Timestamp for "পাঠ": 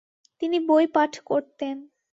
0.87-1.11